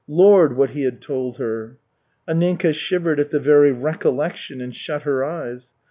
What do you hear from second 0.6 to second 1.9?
he had told her!